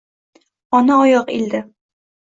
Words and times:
Ona 0.79 0.97
oyoq 1.03 1.31
ildi. 1.37 1.63